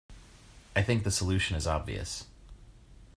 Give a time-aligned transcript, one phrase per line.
[0.75, 2.25] I think the solution is obvious.